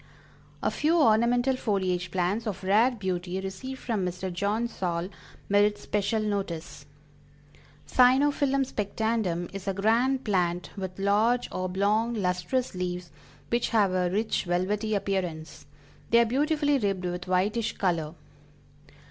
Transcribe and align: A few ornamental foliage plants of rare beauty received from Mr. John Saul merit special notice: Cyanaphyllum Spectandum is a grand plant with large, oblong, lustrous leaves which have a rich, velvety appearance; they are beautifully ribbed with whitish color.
A 0.63 0.71
few 0.71 0.97
ornamental 0.99 1.55
foliage 1.55 2.09
plants 2.09 2.47
of 2.47 2.63
rare 2.63 2.89
beauty 2.89 3.39
received 3.39 3.77
from 3.81 4.03
Mr. 4.03 4.33
John 4.33 4.67
Saul 4.67 5.09
merit 5.47 5.77
special 5.77 6.23
notice: 6.23 6.87
Cyanaphyllum 7.87 8.65
Spectandum 8.65 9.47
is 9.53 9.67
a 9.67 9.75
grand 9.75 10.23
plant 10.23 10.71
with 10.75 10.97
large, 10.97 11.47
oblong, 11.51 12.15
lustrous 12.15 12.73
leaves 12.73 13.11
which 13.49 13.69
have 13.69 13.91
a 13.93 14.09
rich, 14.09 14.45
velvety 14.45 14.95
appearance; 14.95 15.67
they 16.09 16.17
are 16.17 16.25
beautifully 16.25 16.79
ribbed 16.79 17.05
with 17.05 17.27
whitish 17.27 17.77
color. 17.77 18.15